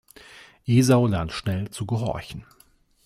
[0.65, 2.43] Esau lernt schnell zu gehorchen.